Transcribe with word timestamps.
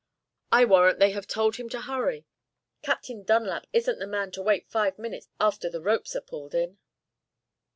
I 0.51 0.65
warrant 0.65 0.97
they 0.97 1.11
have 1.11 1.27
told 1.27 1.57
him 1.57 1.69
to 1.69 1.81
hurry. 1.81 2.25
Captain 2.81 3.21
Dunlap 3.21 3.67
isn't 3.71 3.99
the 3.99 4.07
man 4.07 4.31
to 4.31 4.41
wait 4.41 4.67
five 4.67 4.97
minutes 4.97 5.27
after 5.39 5.69
the 5.69 5.79
ropes 5.79 6.15
are 6.15 6.21
pulled 6.21 6.55
in." 6.55 6.79